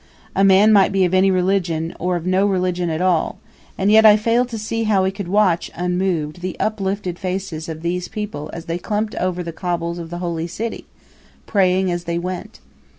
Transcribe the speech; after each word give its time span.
A 0.35 0.43
man 0.43 0.73
might 0.73 0.91
be 0.91 1.05
of 1.05 1.13
any 1.13 1.29
religion 1.29 1.95
or 1.99 2.15
of 2.15 2.25
no 2.25 2.47
religion 2.47 2.89
at 2.89 3.01
all, 3.03 3.37
and 3.77 3.91
yet 3.91 4.03
I 4.03 4.17
fail 4.17 4.45
to 4.45 4.57
see 4.57 4.85
how 4.85 5.03
he 5.05 5.11
could 5.11 5.27
watch, 5.27 5.69
unmoved, 5.75 6.41
the 6.41 6.59
uplifted 6.59 7.19
faces 7.19 7.69
of 7.69 7.83
these 7.83 8.07
people 8.07 8.49
as 8.51 8.65
they 8.65 8.79
clumped 8.79 9.13
over 9.17 9.43
the 9.43 9.53
cobbles 9.53 9.99
of 9.99 10.09
the 10.09 10.17
Holy 10.17 10.47
City, 10.47 10.87
praying 11.45 11.91
as 11.91 12.05
they 12.05 12.17
went. 12.17 12.61